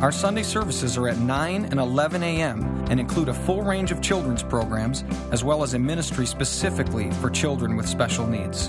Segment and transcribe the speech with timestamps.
[0.00, 2.86] Our Sunday services are at 9 and 11 a.m.
[2.88, 7.28] and include a full range of children's programs as well as a ministry specifically for
[7.28, 8.68] children with special needs.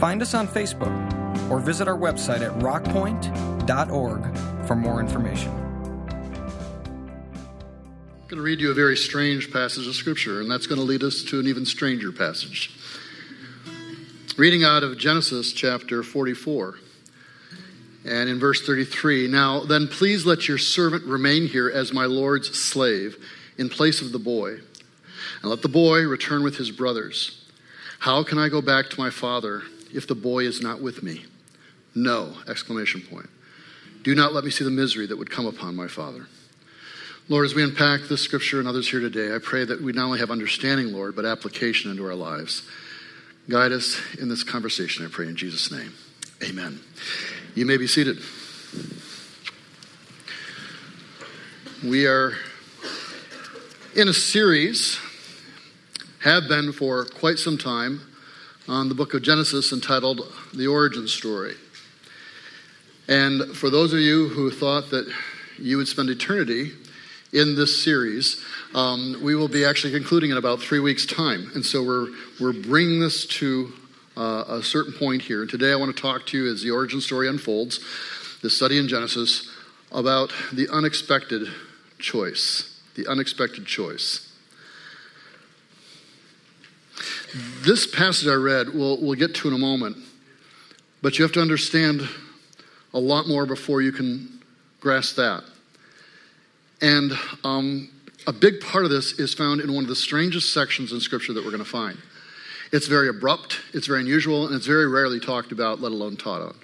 [0.00, 5.52] Find us on Facebook or visit our website at rockpoint.org for more information.
[8.22, 10.86] I'm going to read you a very strange passage of Scripture, and that's going to
[10.86, 12.74] lead us to an even stranger passage.
[14.38, 16.76] Reading out of Genesis chapter 44.
[18.04, 22.58] And in verse 33, now then please let your servant remain here as my Lord's
[22.58, 23.16] slave
[23.56, 24.56] in place of the boy,
[25.40, 27.44] and let the boy return with his brothers.
[28.00, 31.24] How can I go back to my father if the boy is not with me?
[31.94, 32.34] No!
[32.48, 33.30] Exclamation point.
[34.02, 36.26] Do not let me see the misery that would come upon my father.
[37.28, 40.04] Lord, as we unpack this scripture and others here today, I pray that we not
[40.04, 42.68] only have understanding, Lord, but application into our lives.
[43.48, 45.94] Guide us in this conversation, I pray in Jesus' name.
[46.42, 46.80] Amen.
[47.56, 48.18] You may be seated.
[51.84, 52.32] We are
[53.94, 54.98] in a series,
[56.24, 58.00] have been for quite some time,
[58.66, 61.54] on the book of Genesis entitled The Origin Story.
[63.06, 65.06] And for those of you who thought that
[65.56, 66.72] you would spend eternity
[67.32, 71.52] in this series, um, we will be actually concluding in about three weeks' time.
[71.54, 72.08] And so we're,
[72.40, 73.72] we're bringing this to
[74.16, 75.42] uh, a certain point here.
[75.42, 77.80] And today, I want to talk to you as the origin story unfolds,
[78.42, 79.50] the study in Genesis,
[79.92, 81.48] about the unexpected
[81.98, 82.80] choice.
[82.94, 84.30] The unexpected choice.
[87.62, 89.96] This passage I read, we'll, we'll get to in a moment,
[91.02, 92.08] but you have to understand
[92.92, 94.40] a lot more before you can
[94.80, 95.42] grasp that.
[96.80, 97.12] And
[97.42, 97.90] um,
[98.26, 101.32] a big part of this is found in one of the strangest sections in Scripture
[101.32, 101.98] that we're going to find.
[102.72, 106.42] It's very abrupt, it's very unusual, and it's very rarely talked about, let alone taught
[106.42, 106.56] on.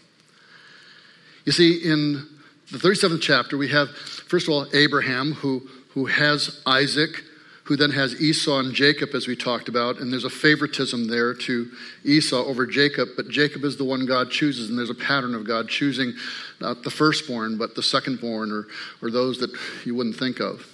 [1.44, 2.27] You see, in
[2.71, 7.25] the 37th chapter, we have, first of all, Abraham, who, who has Isaac,
[7.65, 11.34] who then has Esau and Jacob, as we talked about, and there's a favoritism there
[11.34, 11.71] to
[12.05, 15.47] Esau over Jacob, but Jacob is the one God chooses, and there's a pattern of
[15.47, 16.12] God choosing
[16.61, 18.67] not the firstborn, but the secondborn, or,
[19.00, 19.50] or those that
[19.84, 20.67] you wouldn't think of.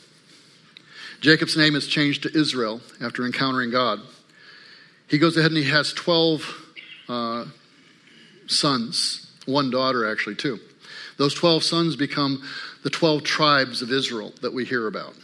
[1.21, 4.01] Jacob's name is changed to Israel after encountering God.
[5.09, 6.67] He goes ahead and he has 12
[7.09, 7.45] uh,
[8.47, 10.59] sons, one daughter actually, too.
[11.17, 12.43] Those 12 sons become
[12.83, 15.15] the 12 tribes of Israel that we hear about.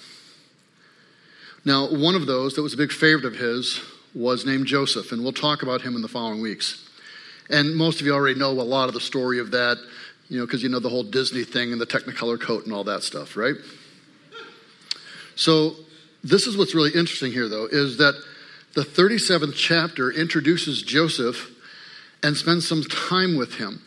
[1.65, 3.81] Now, one of those that was a big favorite of his
[4.15, 6.89] was named Joseph, and we'll talk about him in the following weeks.
[7.51, 9.77] And most of you already know a lot of the story of that,
[10.29, 12.85] you know, because you know the whole Disney thing and the Technicolor coat and all
[12.85, 13.55] that stuff, right?
[15.35, 15.77] So,
[16.25, 18.15] this is what's really interesting here, though, is that
[18.75, 21.51] the 37th chapter introduces Joseph
[22.23, 23.83] and spends some time with him.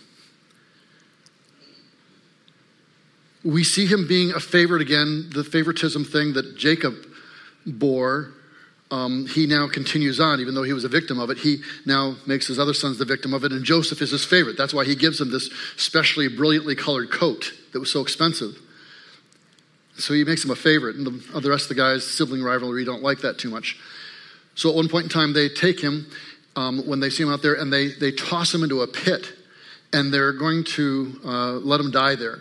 [3.43, 6.95] We see him being a favorite again, the favoritism thing that Jacob
[7.65, 8.31] bore.
[8.91, 11.39] Um, he now continues on, even though he was a victim of it.
[11.39, 14.57] He now makes his other sons the victim of it, and Joseph is his favorite.
[14.57, 18.59] That's why he gives him this specially brilliantly colored coat that was so expensive.
[19.97, 22.85] So he makes him a favorite, and the, the rest of the guys, sibling rivalry,
[22.85, 23.79] don't like that too much.
[24.55, 26.07] So at one point in time, they take him
[26.55, 29.33] um, when they see him out there and they, they toss him into a pit
[29.93, 32.39] and they're going to uh, let him die there.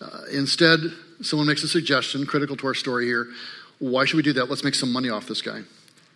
[0.00, 0.80] Uh, instead,
[1.22, 3.28] someone makes a suggestion, critical to our story here.
[3.78, 4.48] Why should we do that?
[4.48, 5.62] Let's make some money off this guy.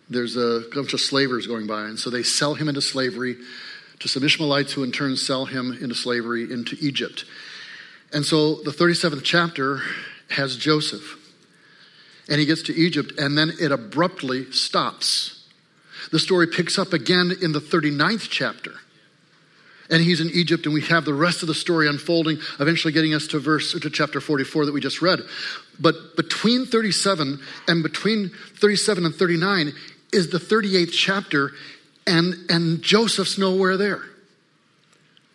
[0.09, 3.37] There's a bunch of slavers going by, and so they sell him into slavery
[3.99, 7.25] to some Ishmaelites who in turn sell him into slavery into Egypt.
[8.13, 9.81] And so the 37th chapter
[10.29, 11.24] has Joseph
[12.29, 15.43] and he gets to Egypt, and then it abruptly stops.
[16.11, 18.73] The story picks up again in the 39th chapter.
[19.89, 23.13] And he's in Egypt, and we have the rest of the story unfolding, eventually getting
[23.13, 25.19] us to verse to chapter 44 that we just read.
[25.79, 29.73] But between 37 and between 37 and 39
[30.11, 31.51] is the 38th chapter,
[32.07, 34.01] and, and Joseph's nowhere there.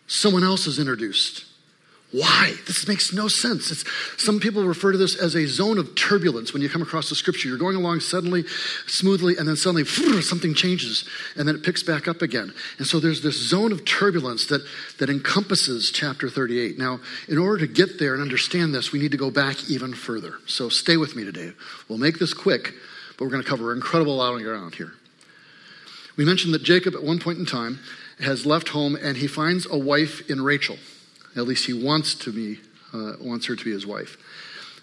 [0.07, 1.45] Someone else is introduced.
[2.11, 2.55] Why?
[2.67, 3.71] This makes no sense.
[3.71, 3.85] It's,
[4.17, 7.15] some people refer to this as a zone of turbulence when you come across the
[7.15, 7.47] scripture.
[7.47, 8.43] You're going along suddenly,
[8.85, 9.85] smoothly, and then suddenly
[10.21, 11.05] something changes,
[11.37, 12.53] and then it picks back up again.
[12.77, 14.61] And so there's this zone of turbulence that,
[14.99, 16.77] that encompasses chapter 38.
[16.77, 16.99] Now,
[17.29, 20.33] in order to get there and understand this, we need to go back even further.
[20.47, 21.53] So stay with me today.
[21.87, 22.73] We'll make this quick,
[23.17, 24.91] but we're going to cover incredible lot of ground here.
[26.17, 27.79] We mentioned that Jacob, at one point in time,
[28.19, 30.77] has left home and he finds a wife in Rachel.
[31.35, 32.59] At least he wants to be,
[32.93, 34.17] uh, wants her to be his wife.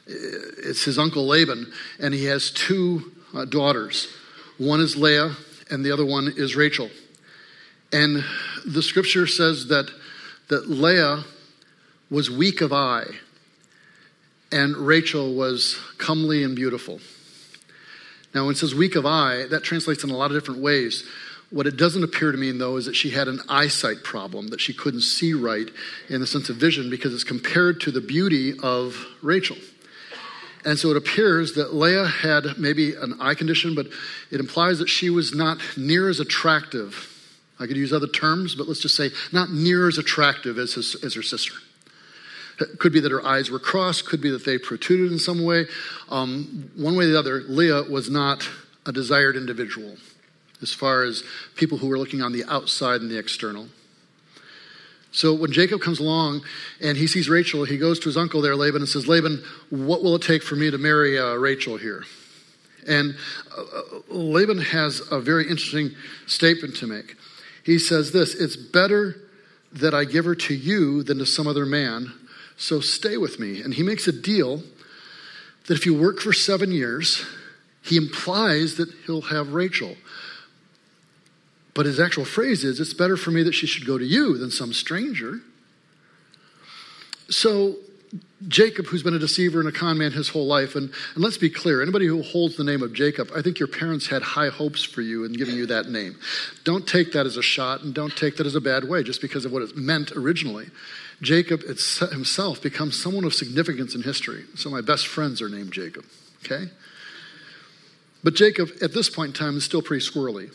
[0.06, 4.08] It's his uncle Laban, and he has two uh, daughters.
[4.56, 5.36] One is Leah,
[5.70, 6.90] and the other one is Rachel.
[7.92, 8.24] And
[8.66, 9.90] the scripture says that,
[10.48, 11.24] that Leah
[12.10, 13.06] was weak of eye,
[14.50, 17.00] and Rachel was comely and beautiful.
[18.34, 21.04] Now, when it says weak of eye, that translates in a lot of different ways.
[21.50, 24.60] What it doesn't appear to mean, though, is that she had an eyesight problem, that
[24.60, 25.68] she couldn't see right
[26.10, 29.56] in the sense of vision, because it's compared to the beauty of Rachel.
[30.64, 33.86] And so it appears that Leah had maybe an eye condition, but
[34.30, 37.14] it implies that she was not near as attractive.
[37.58, 40.96] I could use other terms, but let's just say not near as attractive as, his,
[41.02, 41.54] as her sister.
[42.60, 45.42] It could be that her eyes were crossed, could be that they protruded in some
[45.44, 45.66] way.
[46.10, 48.46] Um, one way or the other, Leah was not
[48.84, 49.96] a desired individual
[50.62, 51.22] as far as
[51.56, 53.68] people who were looking on the outside and the external.
[55.10, 56.42] So when Jacob comes along
[56.80, 60.02] and he sees Rachel, he goes to his uncle there, Laban, and says, Laban, what
[60.02, 62.04] will it take for me to marry uh, Rachel here?
[62.86, 63.16] And
[63.56, 65.90] uh, uh, Laban has a very interesting
[66.26, 67.16] statement to make.
[67.64, 69.16] He says this It's better
[69.72, 72.12] that I give her to you than to some other man,
[72.56, 73.60] so stay with me.
[73.60, 74.62] And he makes a deal
[75.66, 77.24] that if you work for seven years,
[77.82, 79.96] he implies that he'll have Rachel.
[81.78, 84.36] But his actual phrase is, It's better for me that she should go to you
[84.36, 85.38] than some stranger.
[87.30, 87.76] So,
[88.48, 91.38] Jacob, who's been a deceiver and a con man his whole life, and, and let's
[91.38, 94.48] be clear anybody who holds the name of Jacob, I think your parents had high
[94.48, 96.16] hopes for you in giving you that name.
[96.64, 99.20] Don't take that as a shot and don't take that as a bad way just
[99.20, 100.66] because of what it meant originally.
[101.22, 104.46] Jacob himself becomes someone of significance in history.
[104.56, 106.04] So, my best friends are named Jacob,
[106.44, 106.72] okay?
[108.24, 110.50] But Jacob, at this point in time, is still pretty squirrely.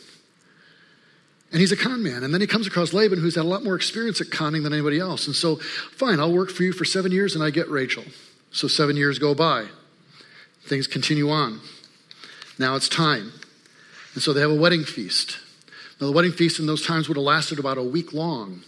[1.54, 2.24] And he's a con man.
[2.24, 4.72] And then he comes across Laban, who's had a lot more experience at conning than
[4.72, 5.28] anybody else.
[5.28, 8.02] And so, fine, I'll work for you for seven years and I get Rachel.
[8.50, 9.66] So, seven years go by.
[10.66, 11.60] Things continue on.
[12.58, 13.34] Now it's time.
[14.14, 15.38] And so they have a wedding feast.
[16.00, 18.62] Now, the wedding feast in those times would have lasted about a week long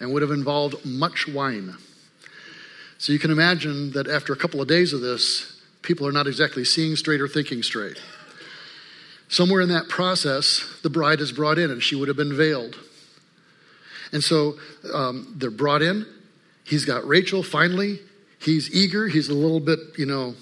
[0.00, 1.76] and would have involved much wine.
[2.98, 6.26] So you can imagine that after a couple of days of this, people are not
[6.26, 8.00] exactly seeing straight or thinking straight.
[9.28, 12.76] Somewhere in that process, the bride is brought in and she would have been veiled.
[14.12, 14.58] And so
[14.92, 16.06] um, they're brought in.
[16.64, 18.00] He's got Rachel finally.
[18.38, 19.06] He's eager.
[19.08, 20.34] He's a little bit, you know,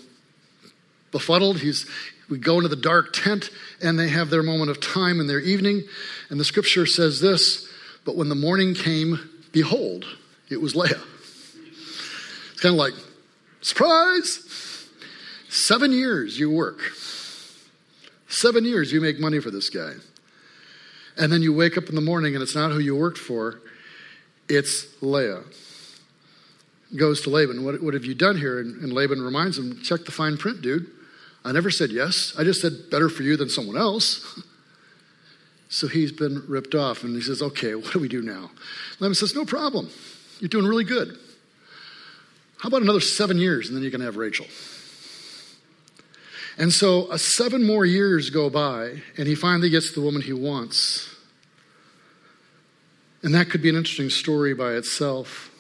[1.11, 1.59] befuddled.
[1.59, 1.89] He's,
[2.29, 3.51] we go into the dark tent
[3.83, 5.83] and they have their moment of time in their evening.
[6.31, 7.69] And the scripture says this
[8.05, 9.19] But when the morning came,
[9.51, 10.05] behold,
[10.49, 11.01] it was Leah.
[12.53, 12.95] It's kind of like,
[13.63, 14.43] surprise!
[15.49, 16.81] Seven years you work.
[18.29, 19.93] Seven years you make money for this guy.
[21.17, 23.61] And then you wake up in the morning and it's not who you worked for,
[24.49, 25.43] it's Leah.
[26.95, 28.61] Goes to Laban, what, what have you done here?
[28.61, 30.87] And, and Laban reminds him, check the fine print, dude.
[31.45, 32.35] I never said yes.
[32.39, 34.41] I just said better for you than someone else.
[35.69, 38.51] so he's been ripped off and he says, okay, what do we do now?
[39.01, 39.89] Laban says, no problem.
[40.41, 41.19] You're doing really good.
[42.59, 44.47] How about another seven years and then you can have Rachel?
[46.59, 50.33] And so uh, seven more years go by, and he finally gets the woman he
[50.33, 51.15] wants.
[53.23, 55.51] And that could be an interesting story by itself.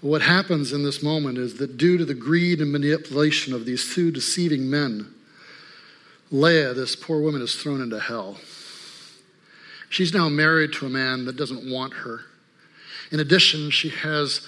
[0.00, 3.64] But what happens in this moment is that due to the greed and manipulation of
[3.64, 5.12] these two deceiving men,
[6.30, 8.38] Leah, this poor woman, is thrown into hell.
[9.88, 12.22] She's now married to a man that doesn't want her.
[13.10, 14.46] In addition, she has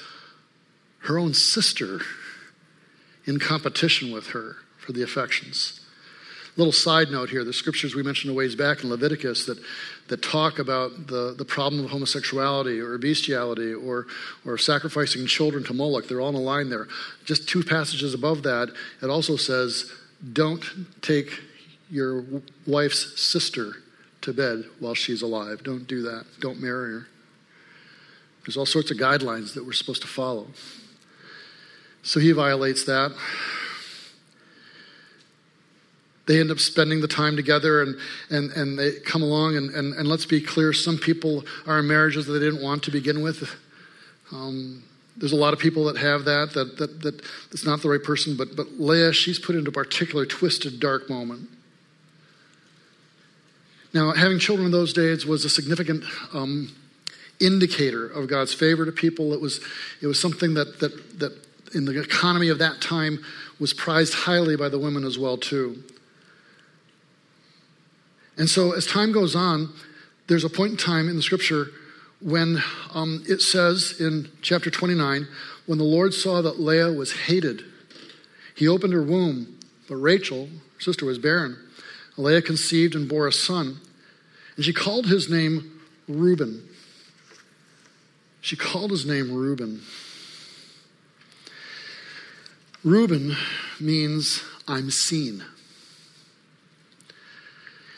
[1.05, 2.01] her own sister
[3.25, 5.81] in competition with her for the affections.
[6.57, 9.59] Little side note here the scriptures we mentioned a ways back in Leviticus that,
[10.09, 14.07] that talk about the, the problem of homosexuality or bestiality or,
[14.45, 16.89] or sacrificing children to Moloch, they're all in a line there.
[17.25, 18.69] Just two passages above that,
[19.01, 19.91] it also says,
[20.33, 20.65] don't
[21.03, 21.41] take
[21.89, 22.25] your
[22.67, 23.77] wife's sister
[24.23, 25.63] to bed while she's alive.
[25.63, 26.27] Don't do that.
[26.41, 27.07] Don't marry her.
[28.45, 30.49] There's all sorts of guidelines that we're supposed to follow.
[32.03, 33.13] So he violates that
[36.31, 37.97] they end up spending the time together and,
[38.31, 39.57] and, and they come along.
[39.57, 42.85] And, and, and let's be clear some people are in marriages that they didn't want
[42.85, 43.51] to begin with.
[44.31, 44.85] Um,
[45.17, 48.03] There's a lot of people that have that, that, that, that that's not the right
[48.03, 51.49] person, but, but Leah, she's put into a particular twisted, dark moment.
[53.93, 56.71] Now, having children in those days was a significant um,
[57.41, 59.33] indicator of God's favor to people.
[59.33, 59.61] It was,
[60.01, 61.33] it was something that, that, that
[61.75, 63.19] in the economy of that time
[63.59, 65.83] was prized highly by the women as well, too.
[68.41, 69.69] And so as time goes on,
[70.27, 71.67] there's a point in time in the scripture
[72.23, 72.63] when
[72.95, 75.29] um, it says in chapter 29
[75.67, 77.63] when the Lord saw that Leah was hated,
[78.55, 79.59] he opened her womb,
[79.91, 81.55] but Rachel, her sister, was barren.
[82.17, 83.79] Leah conceived and bore a son,
[84.57, 85.79] and she called his name
[86.09, 86.67] Reuben.
[88.41, 89.83] She called his name Reuben.
[92.83, 93.37] Reuben
[93.79, 95.45] means I'm seen.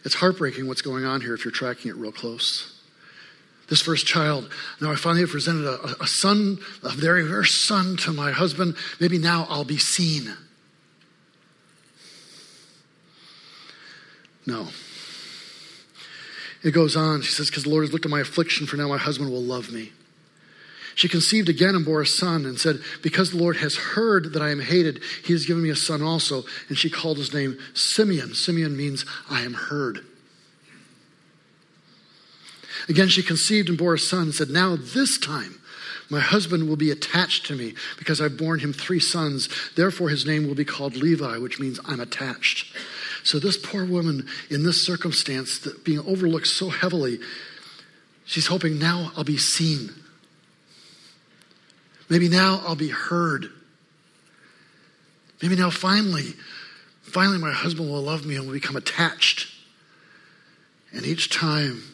[0.05, 2.81] It's heartbreaking what's going on here if you're tracking it real close.
[3.69, 7.97] This first child, now I finally have presented a, a son, a very first son
[7.99, 8.77] to my husband.
[9.01, 10.35] Maybe now I'll be seen.
[14.47, 14.69] No.
[16.63, 17.23] It goes on.
[17.23, 19.43] She says, Because the Lord has looked at my affliction, for now my husband will
[19.43, 19.93] love me.
[20.95, 24.43] She conceived again and bore a son and said, Because the Lord has heard that
[24.43, 26.45] I am hated, he has given me a son also.
[26.69, 28.35] And she called his name Simeon.
[28.35, 30.05] Simeon means I am heard.
[32.89, 35.61] Again, she conceived and bore a son and said, Now this time
[36.13, 39.49] my husband will be attached to me because I've borne him three sons.
[39.77, 42.77] Therefore, his name will be called Levi, which means I'm attached.
[43.25, 47.19] So, this poor woman in this circumstance, being overlooked so heavily,
[48.27, 49.91] she's hoping now I'll be seen.
[52.13, 53.49] Maybe now I'll be heard.
[55.41, 56.35] Maybe now finally,
[57.01, 59.51] finally my husband will love me and will become attached.
[60.93, 61.85] And each time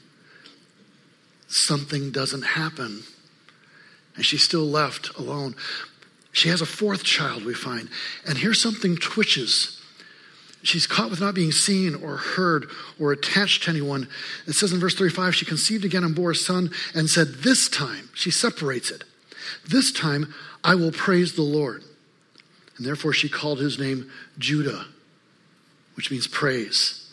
[1.46, 3.04] something doesn't happen,
[4.16, 5.54] and she's still left alone.
[6.32, 7.88] She has a fourth child, we find.
[8.26, 9.80] And here something twitches.
[10.64, 14.08] She's caught with not being seen or heard or attached to anyone.
[14.48, 17.68] It says in verse 35 she conceived again and bore a son and said, This
[17.68, 19.04] time, she separates it.
[19.68, 21.82] This time I will praise the Lord.
[22.76, 24.86] And therefore she called his name Judah,
[25.94, 27.04] which means praise.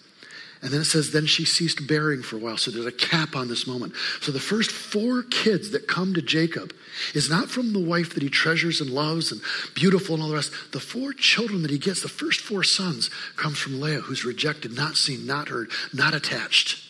[0.62, 2.58] And then it says, then she ceased bearing for a while.
[2.58, 3.94] So there's a cap on this moment.
[4.22, 6.74] So the first four kids that come to Jacob
[7.14, 9.42] is not from the wife that he treasures and loves and
[9.76, 10.52] beautiful and all the rest.
[10.72, 14.76] The four children that he gets, the first four sons, comes from Leah, who's rejected,
[14.76, 16.85] not seen, not heard, not attached.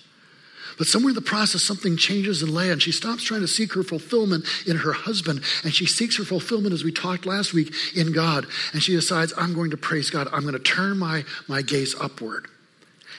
[0.78, 3.74] But somewhere in the process, something changes in Leah, and she stops trying to seek
[3.74, 7.74] her fulfillment in her husband, and she seeks her fulfillment, as we talked last week,
[7.96, 8.46] in God.
[8.74, 10.28] And she decides, I'm going to praise God.
[10.32, 12.48] I'm going to turn my, my gaze upward.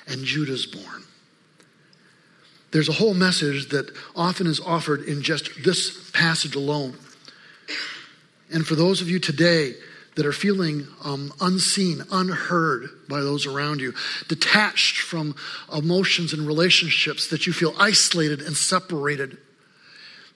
[0.07, 1.03] And Judah's born.
[2.73, 6.97] There's a whole message that often is offered in just this passage alone.
[8.53, 9.75] And for those of you today
[10.17, 13.95] that are feeling um, unseen, unheard by those around you,
[14.29, 15.37] detached from
[15.73, 19.37] emotions and relationships, that you feel isolated and separated,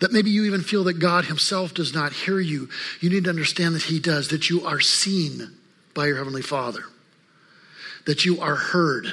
[0.01, 2.69] that maybe you even feel that God Himself does not hear you,
[3.01, 5.51] you need to understand that He does, that you are seen
[5.95, 6.85] by your Heavenly Father,
[8.07, 9.07] that you are heard.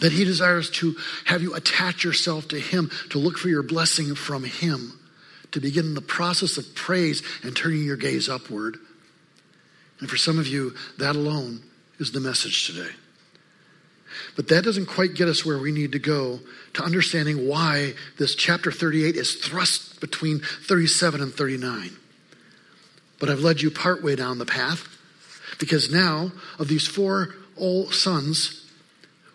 [0.00, 0.94] That he desires to
[1.24, 5.00] have you attach yourself to him, to look for your blessing from him,
[5.52, 8.76] to begin the process of praise and turning your gaze upward.
[10.00, 11.62] And for some of you, that alone
[11.98, 12.90] is the message today.
[14.34, 16.40] But that doesn't quite get us where we need to go
[16.74, 21.90] to understanding why this chapter 38 is thrust between 37 and 39.
[23.18, 24.86] But I've led you partway down the path
[25.58, 28.62] because now, of these four old sons,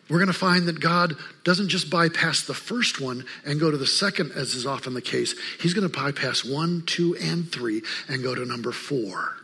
[0.07, 3.77] we're going to find that God doesn't just bypass the first one and go to
[3.77, 5.33] the second, as is often the case.
[5.59, 9.35] He's going to bypass one, two, and three and go to number four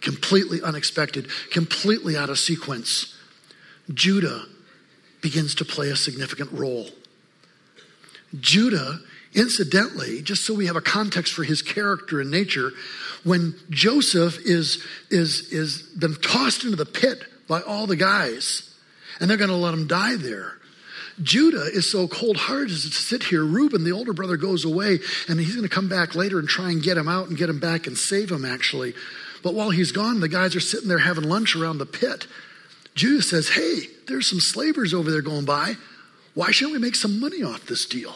[0.00, 3.16] completely unexpected, completely out of sequence,
[3.92, 4.44] Judah
[5.20, 6.88] begins to play a significant role.
[8.38, 9.00] Judah,
[9.34, 12.72] incidentally, just so we have a context for his character and nature,
[13.24, 18.74] when Joseph is, is, is been tossed into the pit by all the guys,
[19.18, 20.54] and they're going to let him die there.
[21.20, 23.44] Judah is so cold hearted as to sit here.
[23.44, 26.70] Reuben, the older brother, goes away, and he's going to come back later and try
[26.70, 28.94] and get him out and get him back and save him, actually.
[29.42, 32.26] But while he's gone, the guys are sitting there having lunch around the pit.
[32.94, 35.74] Judah says, Hey, there's some slavers over there going by.
[36.34, 38.14] Why shouldn't we make some money off this deal?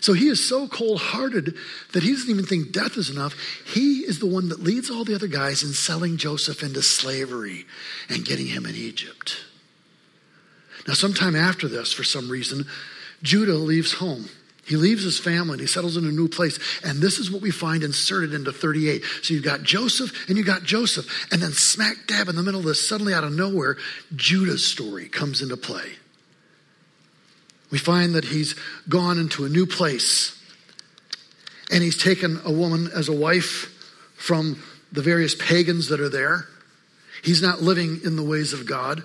[0.00, 1.56] So he is so cold hearted
[1.92, 3.34] that he doesn't even think death is enough.
[3.64, 7.64] He is the one that leads all the other guys in selling Joseph into slavery
[8.10, 9.44] and getting him in Egypt.
[10.86, 12.66] Now, sometime after this, for some reason,
[13.22, 14.26] Judah leaves home
[14.66, 16.58] He leaves his family and he settles in a new place.
[16.82, 19.02] And this is what we find inserted into 38.
[19.22, 21.28] So you've got Joseph and you got Joseph.
[21.30, 23.76] And then smack dab in the middle of this, suddenly out of nowhere,
[24.16, 25.92] Judah's story comes into play.
[27.70, 28.54] We find that he's
[28.88, 30.40] gone into a new place
[31.70, 33.70] and he's taken a woman as a wife
[34.16, 36.46] from the various pagans that are there.
[37.22, 39.02] He's not living in the ways of God.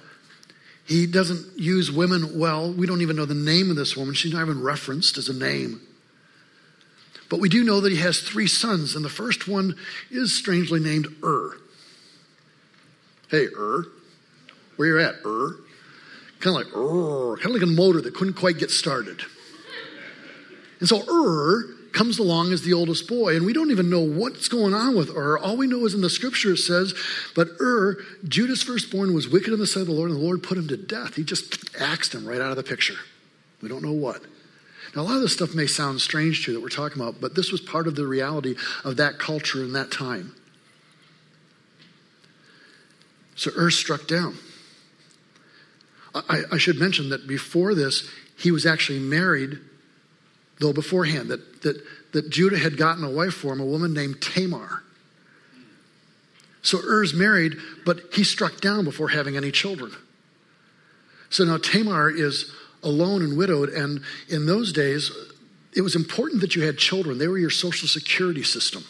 [0.89, 2.74] He doesn't use women well.
[2.74, 4.15] We don't even know the name of this woman.
[4.15, 5.81] She's not even referenced as a name.
[7.29, 9.75] But we do know that he has three sons, and the first one
[10.10, 11.55] is strangely named Ur.
[13.29, 13.86] Hey, Ur.
[14.77, 15.29] Where you at, er?
[15.29, 15.55] Ur?
[16.39, 19.22] Kind of like Ur, kind of like a motor that couldn't quite get started.
[20.79, 24.48] And so Ur comes along as the oldest boy, and we don't even know what's
[24.48, 25.38] going on with Ur.
[25.38, 26.93] All we know is in the scripture it says,
[27.36, 30.43] But Ur, Judah's firstborn, was wicked in the sight of the Lord, and the Lord
[30.43, 31.15] put him to death.
[31.15, 32.98] He just axed him right out of the picture.
[33.62, 34.22] We don't know what.
[34.96, 37.22] Now, a lot of this stuff may sound strange to you that we're talking about,
[37.22, 40.36] but this was part of the reality of that culture in that time.
[43.36, 44.36] So Ur struck down.
[46.13, 49.60] I, I should mention that before this, he was actually married
[50.60, 54.22] though beforehand, that, that, that Judah had gotten a wife for him, a woman named
[54.22, 54.84] Tamar.
[56.62, 59.92] So Er's married, but he struck down before having any children.
[61.30, 62.51] So now Tamar is
[62.84, 65.12] alone and widowed, and in those days,
[65.75, 67.18] it was important that you had children.
[67.18, 68.84] They were your social security system.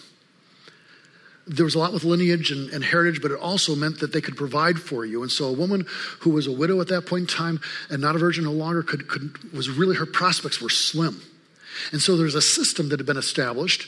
[1.46, 4.22] There was a lot with lineage and, and, heritage, but it also meant that they
[4.22, 5.24] could provide for you.
[5.24, 5.88] And so a woman
[6.20, 7.60] who was a widow at that point in time
[7.90, 11.20] and not a virgin no longer could, could was really her prospects were slim.
[11.92, 13.88] And so there's a system that had been established,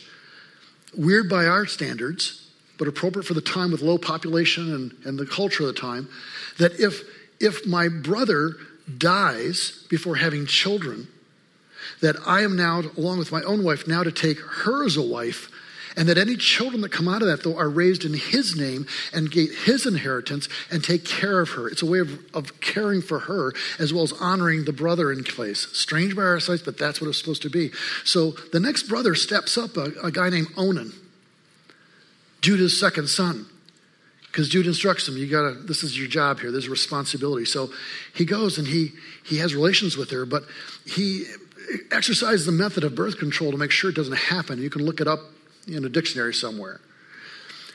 [0.95, 5.25] weird by our standards, but appropriate for the time with low population and, and the
[5.25, 6.09] culture of the time,
[6.57, 7.01] that if,
[7.39, 8.55] if my brother
[8.97, 11.07] dies before having children,
[12.01, 15.01] that I am now, along with my own wife, now to take her as a
[15.01, 15.49] wife
[15.95, 18.85] and that any children that come out of that, though, are raised in his name
[19.13, 21.67] and get his inheritance and take care of her.
[21.67, 25.23] It's a way of, of caring for her as well as honoring the brother in
[25.23, 25.67] place.
[25.73, 27.71] Strange by our sights, but that's what it's supposed to be.
[28.03, 30.93] So the next brother steps up, a, a guy named Onan,
[32.41, 33.45] Judah's second son.
[34.27, 37.43] Because Judah instructs him, you gotta, this is your job here, there's a responsibility.
[37.43, 37.69] So
[38.15, 38.91] he goes and he
[39.25, 40.43] he has relations with her, but
[40.85, 41.25] he
[41.91, 44.61] exercises the method of birth control to make sure it doesn't happen.
[44.61, 45.19] You can look it up
[45.67, 46.79] in a dictionary somewhere.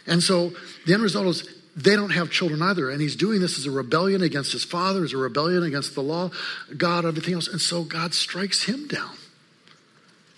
[0.06, 0.52] And so
[0.86, 2.90] the end result is they don't have children either.
[2.90, 6.02] And he's doing this as a rebellion against his father, as a rebellion against the
[6.02, 6.30] law,
[6.76, 7.48] God, everything else.
[7.48, 9.16] And so God strikes him down.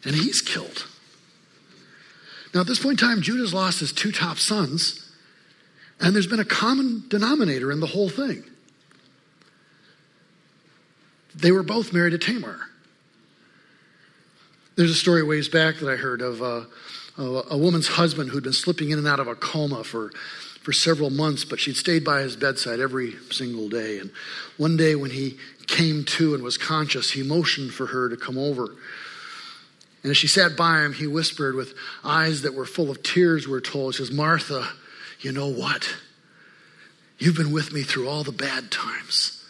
[0.04, 0.86] And he's killed.
[2.54, 5.04] Now, at this point in time, Judah's lost his two top sons.
[6.00, 8.44] And there's been a common denominator in the whole thing.
[11.34, 12.58] They were both married to Tamar.
[14.76, 16.42] There's a story ways back that I heard of.
[16.42, 16.64] Uh,
[17.18, 20.10] a woman's husband who'd been slipping in and out of a coma for,
[20.62, 23.98] for several months, but she'd stayed by his bedside every single day.
[23.98, 24.12] And
[24.56, 28.38] one day when he came to and was conscious, he motioned for her to come
[28.38, 28.68] over.
[30.04, 33.48] And as she sat by him, he whispered with eyes that were full of tears,
[33.48, 34.68] we're told, he says, Martha,
[35.20, 35.92] you know what?
[37.18, 39.44] You've been with me through all the bad times.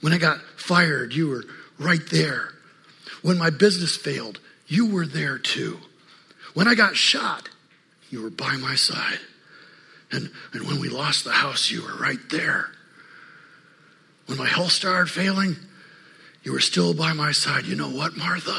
[0.00, 1.44] When I got fired, you were
[1.80, 2.50] right there.
[3.22, 4.38] When my business failed,
[4.68, 5.80] you were there too.
[6.54, 7.48] When I got shot,
[8.10, 9.18] you were by my side.
[10.12, 12.70] And, and when we lost the house, you were right there.
[14.26, 15.56] When my health started failing,
[16.44, 17.66] you were still by my side.
[17.66, 18.56] You know what, Martha?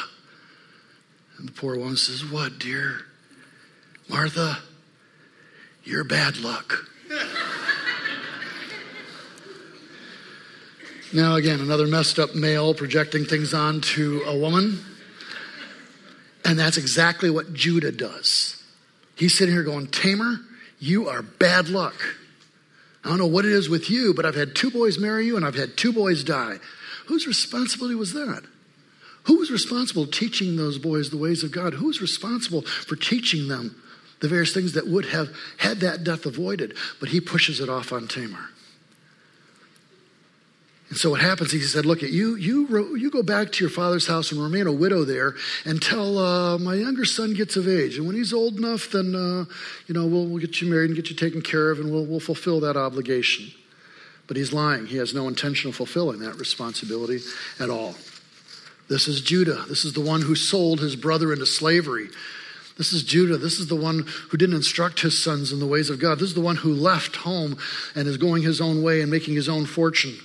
[1.37, 2.99] And the poor woman says, What, dear?
[4.09, 4.59] Martha,
[5.83, 6.85] you're bad luck.
[11.13, 14.83] now, again, another messed up male projecting things onto a woman.
[16.45, 18.61] And that's exactly what Judah does.
[19.15, 20.39] He's sitting here going, Tamar,
[20.79, 21.95] you are bad luck.
[23.03, 25.37] I don't know what it is with you, but I've had two boys marry you
[25.37, 26.59] and I've had two boys die.
[27.07, 28.43] Whose responsibility was that?
[29.23, 31.73] Who was responsible teaching those boys the ways of God?
[31.73, 33.81] Who was responsible for teaching them
[34.19, 36.75] the various things that would have had that death avoided?
[36.99, 38.49] But he pushes it off on Tamar.
[40.89, 43.71] And so what happens, he said, look, at you, you, you go back to your
[43.71, 45.33] father's house and remain a widow there
[45.65, 47.97] until uh, my younger son gets of age.
[47.97, 49.45] And when he's old enough, then, uh,
[49.87, 52.05] you know, we'll, we'll get you married and get you taken care of and we'll,
[52.05, 53.51] we'll fulfill that obligation.
[54.27, 54.85] But he's lying.
[54.85, 57.19] He has no intention of fulfilling that responsibility
[57.59, 57.95] at all.
[58.87, 59.65] This is Judah.
[59.67, 62.09] This is the one who sold his brother into slavery.
[62.77, 63.37] This is Judah.
[63.37, 66.19] This is the one who didn't instruct his sons in the ways of God.
[66.19, 67.57] This is the one who left home
[67.95, 70.15] and is going his own way and making his own fortune.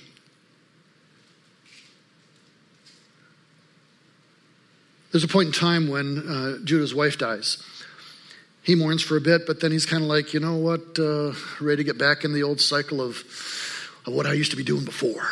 [5.11, 7.61] There's a point in time when uh, Judah's wife dies.
[8.63, 11.33] He mourns for a bit, but then he's kind of like, you know what, uh,
[11.59, 13.17] ready to get back in the old cycle of,
[14.05, 15.27] of what I used to be doing before.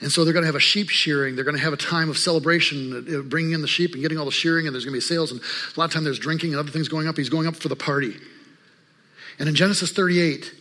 [0.00, 1.36] And so they're going to have a sheep shearing.
[1.36, 4.18] They're going to have a time of celebration, uh, bringing in the sheep and getting
[4.18, 5.32] all the shearing, and there's going to be sales.
[5.32, 7.16] And a lot of time there's drinking and other things going up.
[7.16, 8.14] He's going up for the party.
[9.38, 10.52] And in Genesis 38,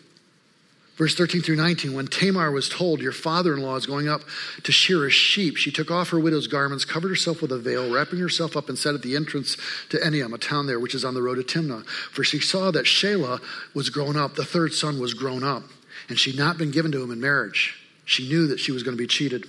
[0.98, 4.22] verse 13 through 19, when Tamar was told, Your father in law is going up
[4.64, 7.94] to shear his sheep, she took off her widow's garments, covered herself with a veil,
[7.94, 9.58] wrapping herself up, and sat at the entrance
[9.90, 11.86] to Enaim, a town there which is on the road to Timnah.
[11.86, 13.42] For she saw that Shelah
[13.74, 15.64] was grown up, the third son was grown up,
[16.10, 17.82] and she had not been given to him in marriage.
[18.06, 19.46] She knew that she was going to be cheated,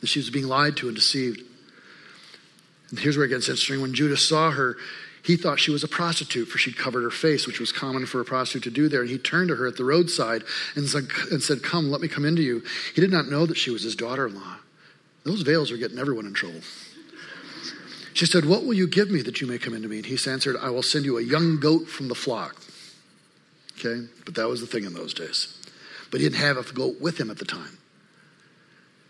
[0.00, 1.42] that she was being lied to and deceived.
[2.90, 3.80] And here's where it gets interesting.
[3.80, 4.76] When Judah saw her,
[5.22, 8.20] he thought she was a prostitute, for she'd covered her face, which was common for
[8.20, 9.02] a prostitute to do there.
[9.02, 12.42] And he turned to her at the roadside and said, Come, let me come into
[12.42, 12.62] you.
[12.94, 14.56] He did not know that she was his daughter in law.
[15.24, 16.60] Those veils are getting everyone in trouble.
[18.14, 19.98] She said, What will you give me that you may come into me?
[19.98, 22.56] And he answered, I will send you a young goat from the flock.
[23.78, 24.06] Okay?
[24.24, 25.56] But that was the thing in those days.
[26.10, 27.78] But he didn't have a goat with him at the time.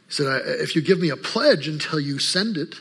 [0.08, 2.80] He said, If you give me a pledge until you send it,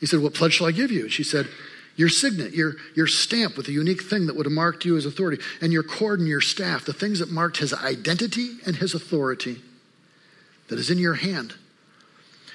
[0.00, 1.08] he said, What pledge shall I give you?
[1.08, 1.46] She said,
[1.94, 5.06] Your signet, your, your stamp with a unique thing that would have marked you as
[5.06, 8.94] authority, and your cord and your staff, the things that marked his identity and his
[8.94, 9.60] authority
[10.68, 11.54] that is in your hand.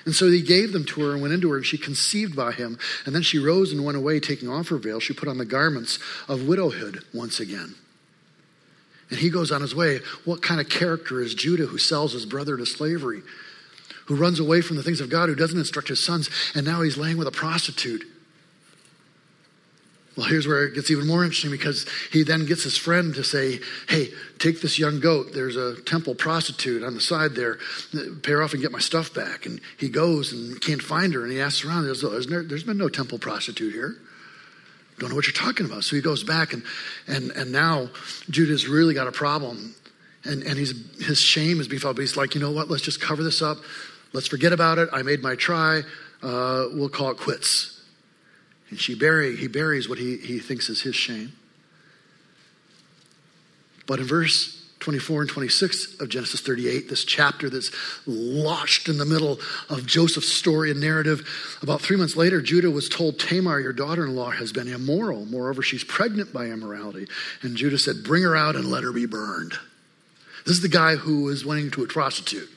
[0.06, 2.52] And so he gave them to her and went into her, and she conceived by
[2.52, 2.78] him.
[3.06, 5.00] And then she rose and went away, taking off her veil.
[5.00, 7.74] She put on the garments of widowhood once again.
[9.10, 10.00] And he goes on his way.
[10.24, 13.22] What kind of character is Judah who sells his brother to slavery,
[14.06, 16.82] who runs away from the things of God, who doesn't instruct his sons, and now
[16.82, 18.04] he's laying with a prostitute?
[20.16, 23.24] Well, here's where it gets even more interesting because he then gets his friend to
[23.24, 25.34] say, Hey, take this young goat.
[25.34, 27.58] There's a temple prostitute on the side there.
[28.22, 29.46] Pay her off and get my stuff back.
[29.46, 31.24] And he goes and can't find her.
[31.24, 31.84] And he asks around.
[31.84, 33.98] There's, there's been no temple prostitute here.
[35.00, 35.84] Don't know what you're talking about.
[35.84, 36.64] So he goes back, and,
[37.08, 37.90] and, and now
[38.30, 39.76] Judah's really got a problem.
[40.24, 40.74] And, and he's,
[41.06, 41.98] his shame is felt.
[41.98, 42.70] But he's like, you know what?
[42.70, 43.58] Let's just cover this up.
[44.14, 44.90] Let's forget about it.
[44.94, 45.82] I made my try.
[46.22, 47.84] Uh, we'll call it quits.
[48.70, 51.34] And she bury, he buries what he, he thinks is his shame.
[53.88, 57.72] But in verse 24 and 26 of Genesis 38, this chapter that's
[58.06, 59.40] lodged in the middle
[59.70, 61.28] of Joseph's story and narrative.
[61.64, 65.26] About three months later, Judah was told, Tamar, your daughter in law, has been immoral.
[65.26, 67.08] Moreover, she's pregnant by immorality.
[67.42, 69.54] And Judah said, Bring her out and let her be burned.
[70.46, 72.50] This is the guy who is went to a prostitute.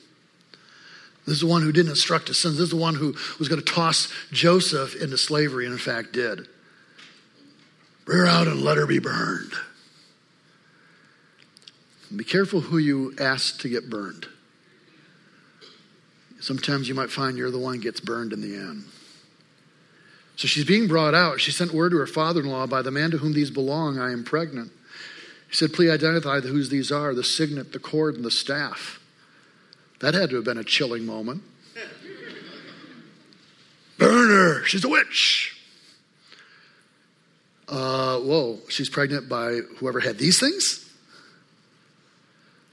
[1.25, 2.57] This is the one who didn't instruct his sons.
[2.57, 6.13] This is the one who was going to toss Joseph into slavery and, in fact,
[6.13, 6.47] did.
[8.05, 9.53] Bring her out and let her be burned.
[12.15, 14.25] Be careful who you ask to get burned.
[16.39, 18.85] Sometimes you might find you're the one gets burned in the end.
[20.35, 21.41] So she's being brought out.
[21.41, 23.99] She sent word to her father in law by the man to whom these belong,
[23.99, 24.71] I am pregnant.
[25.49, 28.98] He said, Please identify whose these are the signet, the cord, and the staff.
[29.99, 31.43] That had to have been a chilling moment.
[33.97, 34.63] Burn her.
[34.65, 35.57] She's a witch.
[37.67, 40.89] Uh, whoa, she's pregnant by whoever had these things?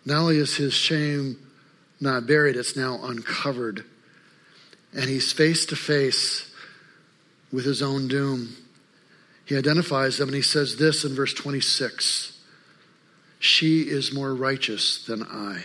[0.06, 1.36] Not only is his shame
[2.00, 3.84] not buried, it's now uncovered.
[4.94, 6.50] And he's face to face
[7.52, 8.56] with his own doom.
[9.44, 12.38] He identifies them and he says this in verse 26
[13.38, 15.64] She is more righteous than I,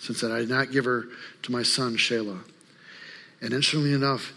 [0.00, 1.06] since that I did not give her
[1.42, 2.42] to my son Shelah.
[3.40, 4.32] And interestingly enough,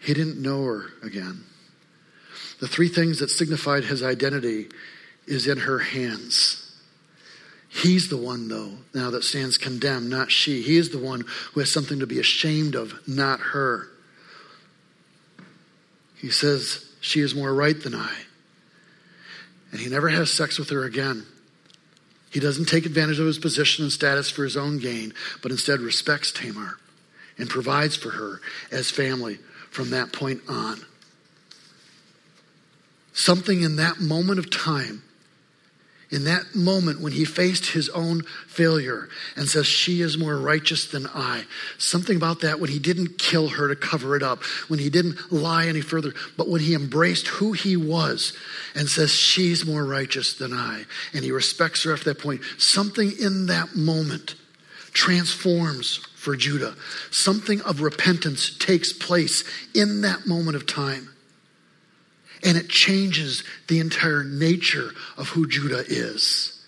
[0.00, 1.44] he didn't know her again.
[2.60, 4.68] The three things that signified his identity
[5.26, 6.60] is in her hands.
[7.68, 10.62] He's the one, though, now that stands condemned, not she.
[10.62, 13.88] He is the one who has something to be ashamed of, not her.
[16.16, 18.14] He says, She is more right than I.
[19.72, 21.26] And he never has sex with her again.
[22.34, 25.78] He doesn't take advantage of his position and status for his own gain, but instead
[25.78, 26.78] respects Tamar
[27.38, 28.40] and provides for her
[28.72, 29.38] as family
[29.70, 30.84] from that point on.
[33.12, 35.04] Something in that moment of time
[36.14, 40.86] in that moment when he faced his own failure and says, She is more righteous
[40.86, 41.44] than I.
[41.76, 45.32] Something about that when he didn't kill her to cover it up, when he didn't
[45.32, 48.32] lie any further, but when he embraced who he was
[48.74, 50.84] and says, She's more righteous than I.
[51.12, 52.42] And he respects her after that point.
[52.58, 54.36] Something in that moment
[54.92, 56.76] transforms for Judah.
[57.10, 61.13] Something of repentance takes place in that moment of time.
[62.44, 66.62] And it changes the entire nature of who Judah is.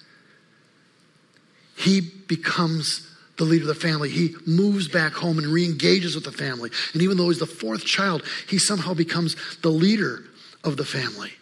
[1.76, 4.08] He becomes the leader of the family.
[4.08, 6.70] He moves back home and re engages with the family.
[6.94, 10.24] And even though he's the fourth child, he somehow becomes the leader
[10.64, 11.32] of the family.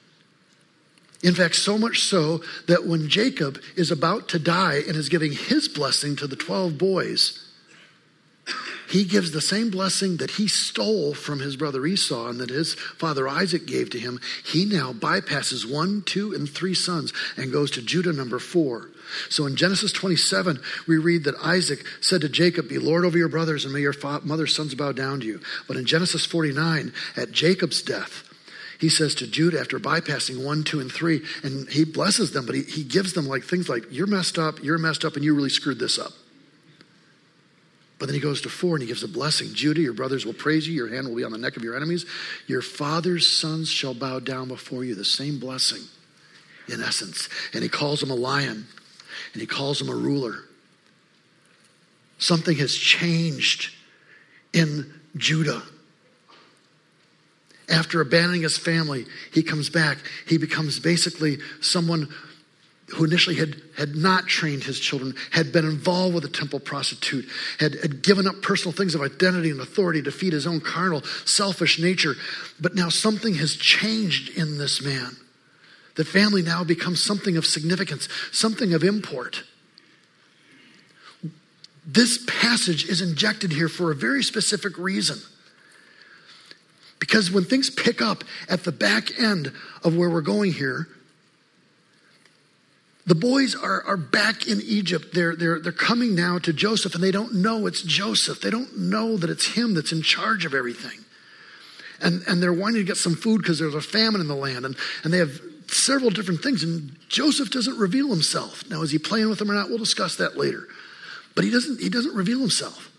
[1.23, 5.33] In fact, so much so that when Jacob is about to die and is giving
[5.33, 7.40] his blessing to the 12 boys,
[8.88, 12.75] he gives the same blessing that he stole from his brother Esau and that his
[12.75, 14.20] father Isaac gave to him.
[14.44, 18.90] He now bypasses one, two, and three sons and goes to Judah number four.
[19.29, 23.29] So in Genesis 27, we read that Isaac said to Jacob, Be Lord over your
[23.29, 25.40] brothers, and may your mother's sons bow down to you.
[25.68, 28.29] But in Genesis 49, at Jacob's death,
[28.79, 32.55] he says to Judah after bypassing one, two, and three, and he blesses them, but
[32.55, 35.35] he, he gives them like things like, You're messed up, you're messed up, and you
[35.35, 36.12] really screwed this up.
[38.05, 39.55] But then he goes to four and he gives a blessing.
[39.55, 40.75] Judah, your brothers will praise you.
[40.75, 42.05] Your hand will be on the neck of your enemies.
[42.47, 44.95] Your father's sons shall bow down before you.
[44.95, 45.81] The same blessing,
[46.69, 47.31] in essence.
[47.55, 48.67] And he calls him a lion
[49.33, 50.40] and he calls him a ruler.
[52.19, 53.75] Something has changed
[54.53, 55.62] in Judah.
[57.71, 59.97] After abandoning his family, he comes back.
[60.29, 62.11] He becomes basically someone
[62.95, 67.27] who initially had, had not trained his children, had been involved with a temple prostitute,
[67.59, 71.03] had, had given up personal things of identity and authority to feed his own carnal,
[71.25, 72.15] selfish nature.
[72.61, 75.17] But now something has changed in this man.
[75.97, 79.43] The family now becomes something of significance, something of import.
[81.87, 85.19] This passage is injected here for a very specific reason.
[86.99, 89.53] Because when things pick up at the back end
[89.83, 90.89] of where we're going here,
[93.07, 95.12] the boys are, are back in Egypt.
[95.12, 98.40] They're, they're, they're coming now to Joseph, and they don't know it's Joseph.
[98.40, 101.05] They don't know that it's him that's in charge of everything.
[102.01, 104.64] And, and they're wanting to get some food because there's a famine in the land,
[104.64, 106.62] and, and they have several different things.
[106.62, 108.69] And Joseph doesn't reveal himself.
[108.71, 109.69] Now, is he playing with them or not?
[109.69, 110.67] We'll discuss that later.
[111.35, 112.90] But he doesn't, he doesn't reveal himself.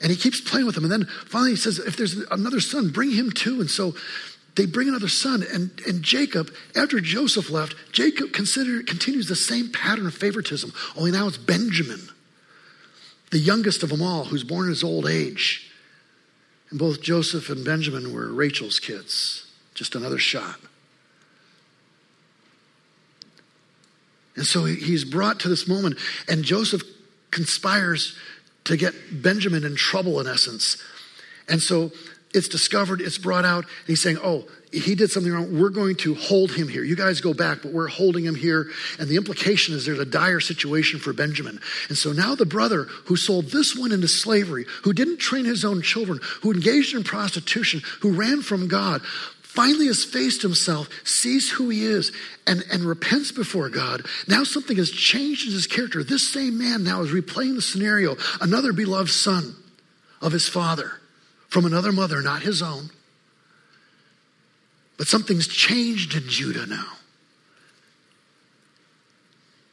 [0.00, 0.84] And he keeps playing with them.
[0.84, 3.60] And then finally he says, if there's another son, bring him too.
[3.60, 3.94] And so
[4.56, 10.06] they bring another son, and, and Jacob, after Joseph left, Jacob continues the same pattern
[10.06, 12.08] of favoritism, only now it's Benjamin,
[13.30, 15.70] the youngest of them all, who's born in his old age.
[16.70, 20.56] And both Joseph and Benjamin were Rachel's kids, just another shot.
[24.36, 26.82] And so he's brought to this moment, and Joseph
[27.30, 28.16] conspires
[28.64, 30.82] to get Benjamin in trouble, in essence.
[31.48, 31.92] And so
[32.34, 35.58] it's discovered, it's brought out, and he's saying, Oh, he did something wrong.
[35.58, 36.82] We're going to hold him here.
[36.82, 38.66] You guys go back, but we're holding him here.
[38.98, 41.60] And the implication is there's a dire situation for Benjamin.
[41.88, 45.64] And so now the brother who sold this one into slavery, who didn't train his
[45.64, 49.02] own children, who engaged in prostitution, who ran from God,
[49.42, 52.10] finally has faced himself, sees who he is,
[52.44, 54.04] and, and repents before God.
[54.26, 56.02] Now something has changed in his character.
[56.02, 59.54] This same man now is replaying the scenario, another beloved son
[60.20, 60.94] of his father
[61.54, 62.90] from another mother, not his own.
[64.98, 66.94] But something's changed in Judah now.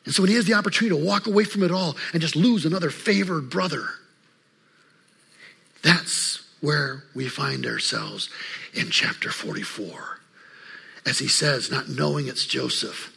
[0.05, 2.35] And so when he has the opportunity to walk away from it all and just
[2.35, 3.87] lose another favored brother,
[5.81, 8.29] that's where we find ourselves
[8.75, 10.19] in chapter 44.
[11.07, 13.11] As he says, not knowing it's Joseph,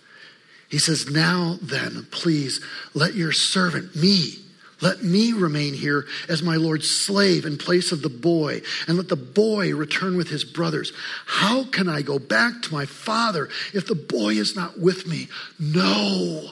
[0.70, 4.43] he says, Now then, please let your servant, me,
[4.84, 9.08] let me remain here as my Lord's slave in place of the boy, and let
[9.08, 10.92] the boy return with his brothers.
[11.24, 15.28] How can I go back to my father if the boy is not with me?
[15.58, 16.50] No.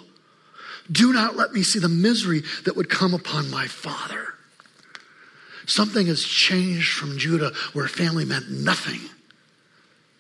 [0.91, 4.29] Do not let me see the misery that would come upon my father.
[5.67, 9.01] Something has changed from Judah, where family meant nothing,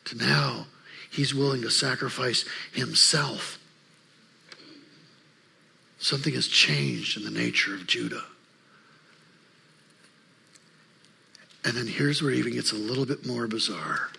[0.04, 0.66] to now
[1.10, 3.58] he's willing to sacrifice himself
[6.02, 8.24] Something has changed in the nature of Judah.
[11.64, 14.10] And then here's where it even gets a little bit more bizarre.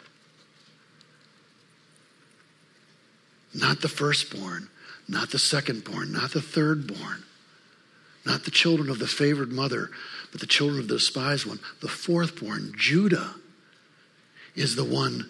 [3.53, 4.69] Not the firstborn,
[5.09, 7.23] not the secondborn, not the thirdborn,
[8.25, 9.91] not the children of the favored mother,
[10.31, 11.59] but the children of the despised one.
[11.81, 13.35] The fourthborn, Judah,
[14.55, 15.29] is the one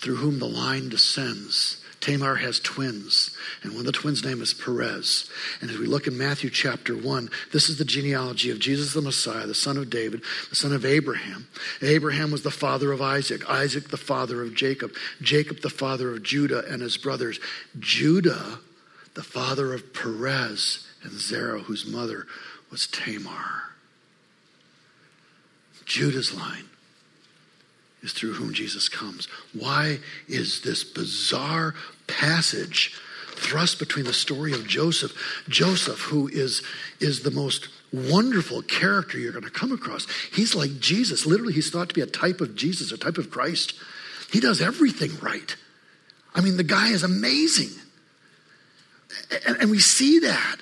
[0.00, 1.81] through whom the line descends.
[2.02, 3.30] Tamar has twins,
[3.62, 5.30] and one of the twins' name is Perez.
[5.60, 9.00] And as we look in Matthew chapter 1, this is the genealogy of Jesus the
[9.00, 11.46] Messiah, the son of David, the son of Abraham.
[11.80, 16.24] Abraham was the father of Isaac, Isaac the father of Jacob, Jacob the father of
[16.24, 17.38] Judah and his brothers,
[17.78, 18.58] Judah
[19.14, 22.26] the father of Perez and Zerah, whose mother
[22.68, 23.62] was Tamar.
[25.84, 26.64] Judah's line
[28.02, 29.26] is through whom Jesus comes.
[29.52, 31.74] Why is this bizarre
[32.12, 32.94] passage
[33.36, 35.12] thrust between the story of Joseph.
[35.48, 36.62] Joseph, who is,
[37.00, 40.06] is the most wonderful character you're going to come across.
[40.32, 41.26] He's like Jesus.
[41.26, 43.74] Literally, he's thought to be a type of Jesus, a type of Christ.
[44.30, 45.56] He does everything right.
[46.34, 47.70] I mean, the guy is amazing.
[49.46, 50.56] And, and we see that.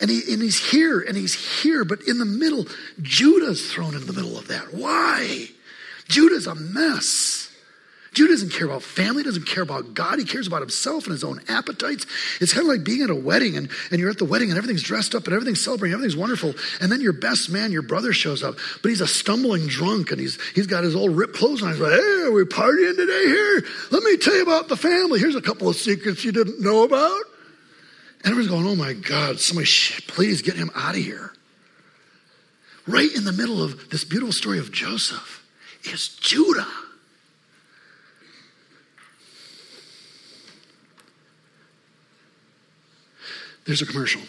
[0.00, 2.66] And, he, and he's here and he's here, but in the middle,
[3.00, 4.74] Judah's thrown in the middle of that.
[4.74, 5.48] Why?
[6.08, 7.51] Judah's a mess.
[8.12, 10.18] Judah doesn't care about family, doesn't care about God.
[10.18, 12.04] He cares about himself and his own appetites.
[12.40, 14.58] It's kind of like being at a wedding and, and you're at the wedding and
[14.58, 16.54] everything's dressed up and everything's celebrating, everything's wonderful.
[16.80, 20.20] And then your best man, your brother, shows up, but he's a stumbling drunk and
[20.20, 21.70] he's, he's got his old ripped clothes on.
[21.70, 23.64] He's like, hey, are we partying today here?
[23.90, 25.18] Let me tell you about the family.
[25.18, 27.22] Here's a couple of secrets you didn't know about.
[28.24, 29.68] And everyone's going, oh my God, somebody,
[30.06, 31.32] please get him out of here.
[32.86, 35.42] Right in the middle of this beautiful story of Joseph
[35.84, 36.66] is Judah.
[43.64, 44.22] There's a commercial.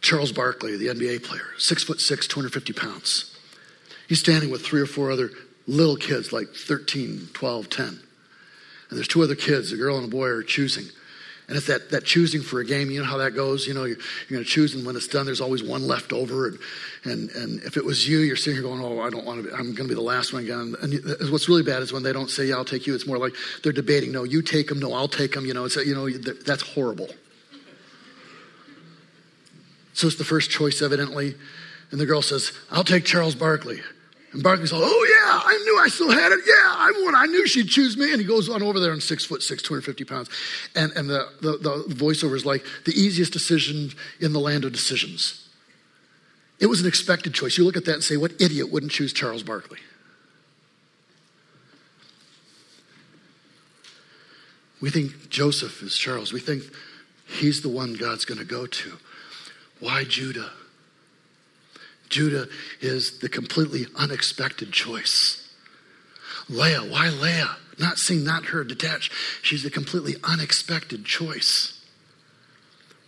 [0.00, 3.36] Charles Barkley, the NBA player, six foot six, 250 pounds.
[4.08, 5.30] He's standing with three or four other
[5.66, 7.86] little kids, like 13, 12, 10.
[7.86, 7.98] And
[8.90, 10.86] there's two other kids, a girl and a boy, are choosing.
[11.48, 12.90] And it's that, that choosing for a game.
[12.90, 13.66] You know how that goes.
[13.66, 16.12] You know, you're, you're going to choose, and when it's done, there's always one left
[16.12, 16.48] over.
[16.48, 16.58] And,
[17.04, 19.54] and, and if it was you, you're sitting here going, oh, I don't want to
[19.54, 20.74] I'm going to be the last one again.
[20.82, 22.94] And what's really bad is when they don't say, yeah, I'll take you.
[22.94, 23.32] It's more like
[23.62, 25.46] they're debating, no, you take them, no, I'll take them.
[25.46, 27.08] You know, it's, you know that's horrible.
[29.94, 31.34] So it's the first choice, evidently.
[31.90, 33.80] And the girl says, I'll take Charles Barkley.
[34.32, 36.40] And Barkley's like, oh yeah, I knew I still had it.
[36.46, 37.14] Yeah, I won.
[37.14, 38.12] I knew she'd choose me.
[38.12, 40.30] And he goes on over there and six foot six, 250 pounds.
[40.74, 44.72] And, and the, the, the voiceover is like, the easiest decision in the land of
[44.72, 45.48] decisions.
[46.60, 47.56] It was an expected choice.
[47.56, 49.78] You look at that and say, what idiot wouldn't choose Charles Barkley?
[54.80, 56.32] We think Joseph is Charles.
[56.32, 56.62] We think
[57.26, 58.92] he's the one God's going to go to.
[59.80, 60.50] Why Judah?
[62.08, 62.48] Judah
[62.80, 65.48] is the completely unexpected choice.
[66.48, 67.56] Leah, why Leah?
[67.78, 69.12] Not seen, not heard, detached.
[69.42, 71.80] She's the completely unexpected choice.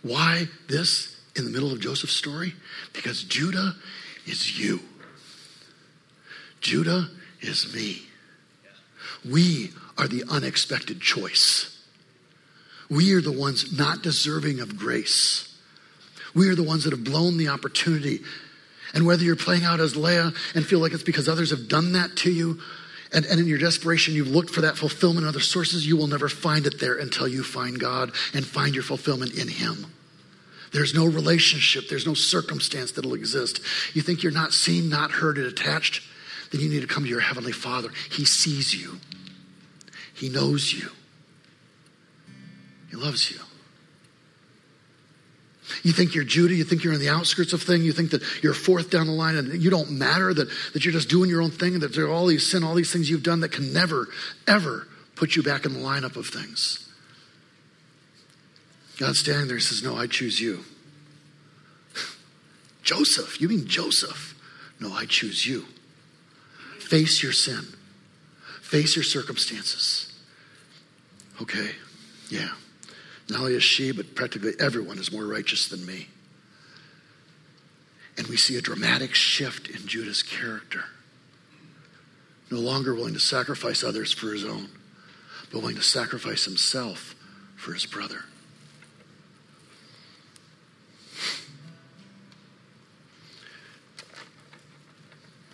[0.01, 2.53] Why this in the middle of Joseph's story?
[2.93, 3.75] Because Judah
[4.25, 4.79] is you.
[6.61, 7.09] Judah
[7.41, 8.03] is me.
[9.29, 11.77] We are the unexpected choice.
[12.89, 15.57] We are the ones not deserving of grace.
[16.33, 18.21] We are the ones that have blown the opportunity
[18.93, 21.93] and whether you're playing out as Leah and feel like it's because others have done
[21.93, 22.59] that to you,
[23.13, 26.07] and, and in your desperation, you've looked for that fulfillment in other sources, you will
[26.07, 29.85] never find it there until you find God and find your fulfillment in Him.
[30.71, 33.59] There's no relationship, there's no circumstance that'll exist.
[33.93, 36.01] You think you're not seen, not heard, and attached?
[36.51, 37.89] Then you need to come to your Heavenly Father.
[38.09, 38.99] He sees you,
[40.13, 40.89] He knows you,
[42.89, 43.39] He loves you.
[45.83, 48.23] You think you're Judah, you think you're in the outskirts of thing, you think that
[48.43, 51.41] you're fourth down the line and you don't matter, that, that you're just doing your
[51.41, 53.51] own thing, and that there are all these sin, all these things you've done that
[53.51, 54.07] can never,
[54.47, 56.87] ever put you back in the lineup of things.
[58.97, 60.63] God's standing there says, No, I choose you.
[62.83, 64.35] Joseph, you mean Joseph?
[64.79, 65.65] No, I choose you.
[66.79, 67.65] Face your sin,
[68.61, 70.11] face your circumstances.
[71.41, 71.71] Okay,
[72.29, 72.49] yeah.
[73.31, 76.07] Not only is she, but practically everyone is more righteous than me.
[78.17, 80.83] And we see a dramatic shift in Judah's character.
[82.51, 84.67] No longer willing to sacrifice others for his own,
[85.49, 87.15] but willing to sacrifice himself
[87.55, 88.25] for his brother.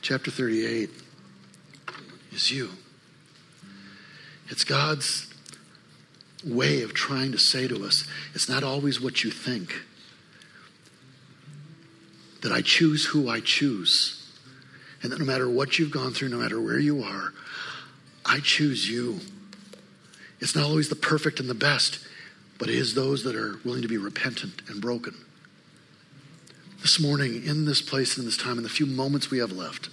[0.02, 0.90] Chapter 38
[2.32, 2.72] is you.
[4.50, 5.32] It's God's
[6.47, 9.73] way of trying to say to us it's not always what you think.
[12.41, 14.13] That I choose who I choose.
[15.01, 17.33] And that no matter what you've gone through, no matter where you are,
[18.25, 19.19] I choose you.
[20.39, 21.99] It's not always the perfect and the best,
[22.57, 25.15] but it is those that are willing to be repentant and broken.
[26.81, 29.89] This morning, in this place, in this time, in the few moments we have left,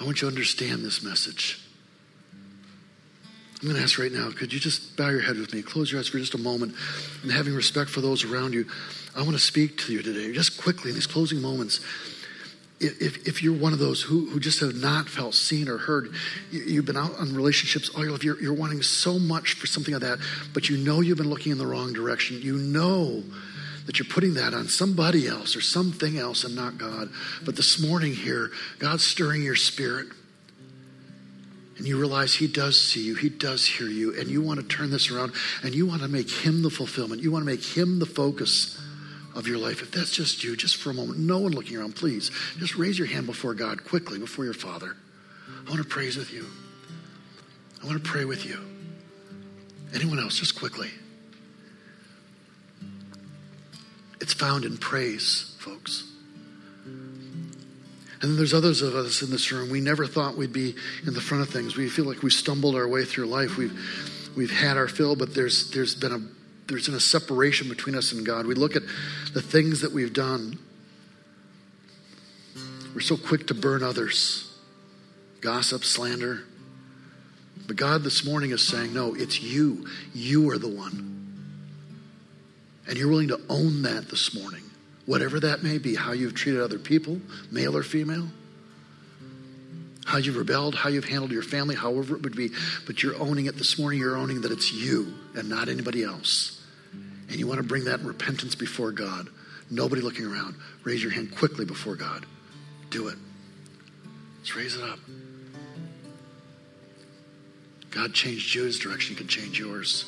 [0.00, 1.60] I want you to understand this message.
[3.60, 5.90] I'm going to ask right now, could you just bow your head with me, close
[5.90, 6.76] your eyes for just a moment,
[7.22, 8.66] and having respect for those around you,
[9.16, 11.80] I want to speak to you today, just quickly in these closing moments.
[12.78, 16.12] If, if you're one of those who, who just have not felt seen or heard,
[16.52, 19.66] you, have been out on relationships all your life, you're, you're wanting so much for
[19.66, 20.20] something like that,
[20.54, 22.40] but you know you've been looking in the wrong direction.
[22.40, 23.24] You know
[23.86, 27.08] that you're putting that on somebody else or something else and not God.
[27.44, 30.08] But this morning here, God's stirring your spirit.
[31.78, 34.66] And you realize He does see you, He does hear you, and you want to
[34.66, 37.64] turn this around and you want to make Him the fulfillment, you want to make
[37.64, 38.80] Him the focus
[39.34, 39.82] of your life.
[39.82, 42.98] If that's just you, just for a moment, no one looking around, please, just raise
[42.98, 44.96] your hand before God quickly, before your Father.
[45.66, 46.44] I want to praise with you.
[47.82, 48.58] I want to pray with you.
[49.94, 50.90] Anyone else, just quickly.
[54.20, 56.12] It's found in praise, folks.
[58.20, 59.70] And then there's others of us in this room.
[59.70, 60.74] We never thought we'd be
[61.06, 61.76] in the front of things.
[61.76, 63.56] We feel like we stumbled our way through life.
[63.56, 63.78] We've
[64.36, 66.20] we've had our fill, but there's there's been a
[66.66, 68.46] there's been a separation between us and God.
[68.46, 68.82] We look at
[69.34, 70.58] the things that we've done.
[72.92, 74.52] We're so quick to burn others,
[75.40, 76.42] gossip, slander.
[77.66, 79.86] But God this morning is saying, no, it's you.
[80.14, 81.14] You are the one.
[82.88, 84.67] And you're willing to own that this morning
[85.08, 87.18] whatever that may be, how you've treated other people,
[87.50, 88.28] male or female,
[90.04, 92.50] how you've rebelled, how you've handled your family, however it would be,
[92.86, 96.62] but you're owning it this morning, you're owning that it's you and not anybody else.
[97.30, 99.28] And you want to bring that repentance before God.
[99.70, 100.56] Nobody looking around.
[100.84, 102.26] Raise your hand quickly before God.
[102.90, 103.16] Do it.
[104.40, 104.98] Let's raise it up.
[107.90, 110.04] God changed Judah's direction, He can change yours.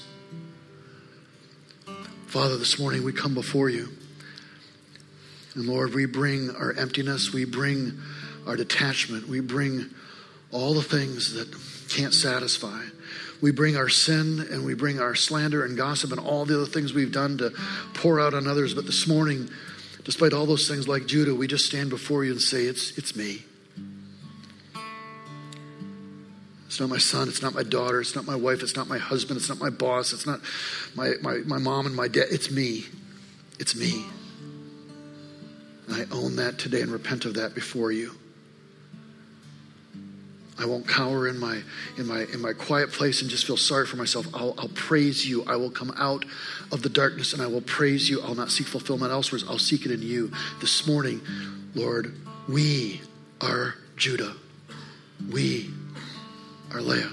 [2.26, 3.88] Father, this morning we come before you.
[5.54, 7.98] And Lord, we bring our emptiness, we bring
[8.46, 9.86] our detachment, we bring
[10.52, 11.48] all the things that
[11.88, 12.82] can't satisfy.
[13.40, 16.70] We bring our sin and we bring our slander and gossip and all the other
[16.70, 17.52] things we've done to
[17.94, 18.74] pour out on others.
[18.74, 19.48] But this morning,
[20.04, 23.16] despite all those things like Judah, we just stand before you and say, It's, it's
[23.16, 23.44] me.
[26.66, 27.28] It's not my son.
[27.28, 28.00] It's not my daughter.
[28.00, 28.62] It's not my wife.
[28.62, 29.38] It's not my husband.
[29.38, 30.12] It's not my boss.
[30.12, 30.40] It's not
[30.94, 32.26] my, my, my mom and my dad.
[32.30, 32.84] It's me.
[33.58, 34.04] It's me.
[35.92, 38.12] I own that today and repent of that before you.
[40.60, 41.62] I won't cower in my
[41.96, 44.26] in my in my quiet place and just feel sorry for myself.
[44.34, 45.42] I'll, I'll praise you.
[45.44, 46.26] I will come out
[46.70, 48.20] of the darkness and I will praise you.
[48.20, 49.40] I'll not seek fulfillment elsewhere.
[49.48, 50.30] I'll seek it in you.
[50.60, 51.22] This morning,
[51.74, 52.14] Lord,
[52.46, 53.00] we
[53.40, 54.34] are Judah.
[55.30, 55.70] We
[56.74, 57.10] are Leah.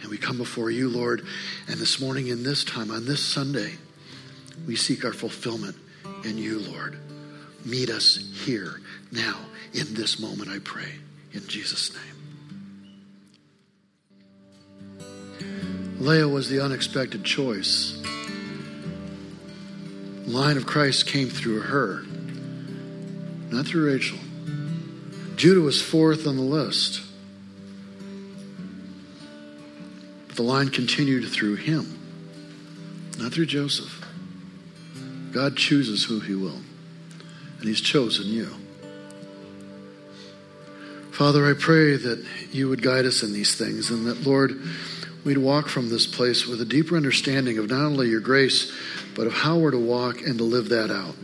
[0.00, 1.26] And we come before you, Lord,
[1.68, 3.74] and this morning in this time, on this Sunday,
[4.66, 5.76] we seek our fulfillment
[6.24, 6.98] in you, Lord.
[7.64, 8.80] Meet us here,
[9.12, 9.38] now,
[9.72, 10.92] in this moment, I pray.
[11.32, 12.02] In Jesus' name.
[16.00, 18.00] Leah was the unexpected choice.
[20.24, 22.02] The line of Christ came through her,
[23.50, 24.18] not through Rachel.
[25.36, 27.02] Judah was fourth on the list.
[30.28, 31.98] But the line continued through him,
[33.18, 34.04] not through Joseph.
[35.32, 36.60] God chooses who He will,
[37.58, 38.48] and He's chosen you.
[41.12, 44.58] Father, I pray that you would guide us in these things, and that, Lord,
[45.24, 48.72] we'd walk from this place with a deeper understanding of not only your grace,
[49.14, 51.14] but of how we're to walk and to live that out.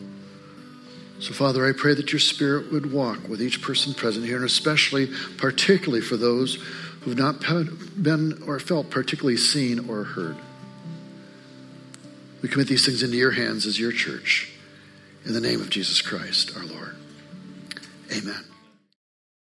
[1.18, 4.44] So, Father, I pray that your Spirit would walk with each person present here, and
[4.44, 6.62] especially, particularly for those
[7.00, 10.36] who've not been or felt particularly seen or heard.
[12.42, 14.52] We commit these things into your hands as your church.
[15.24, 16.96] In the name of Jesus Christ, our Lord.
[18.12, 18.44] Amen.